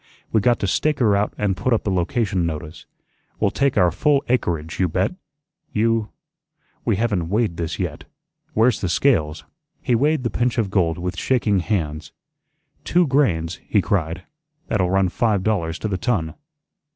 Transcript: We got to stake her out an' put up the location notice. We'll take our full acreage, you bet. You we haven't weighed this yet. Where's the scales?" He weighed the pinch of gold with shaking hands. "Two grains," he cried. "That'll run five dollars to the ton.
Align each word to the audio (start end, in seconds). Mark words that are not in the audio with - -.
We 0.31 0.41
got 0.41 0.57
to 0.61 0.65
stake 0.67 0.97
her 0.97 1.15
out 1.15 1.31
an' 1.37 1.53
put 1.53 1.73
up 1.73 1.83
the 1.83 1.91
location 1.91 2.43
notice. 2.43 2.87
We'll 3.39 3.51
take 3.51 3.77
our 3.77 3.91
full 3.91 4.23
acreage, 4.29 4.79
you 4.79 4.87
bet. 4.87 5.13
You 5.73 6.09
we 6.83 6.95
haven't 6.95 7.29
weighed 7.29 7.57
this 7.57 7.77
yet. 7.77 8.05
Where's 8.55 8.81
the 8.81 8.89
scales?" 8.89 9.45
He 9.79 9.93
weighed 9.93 10.23
the 10.23 10.31
pinch 10.31 10.57
of 10.57 10.71
gold 10.71 10.97
with 10.97 11.19
shaking 11.19 11.59
hands. 11.59 12.13
"Two 12.83 13.05
grains," 13.05 13.59
he 13.67 13.79
cried. 13.79 14.23
"That'll 14.69 14.89
run 14.89 15.09
five 15.09 15.43
dollars 15.43 15.77
to 15.77 15.87
the 15.87 15.99
ton. 15.99 16.33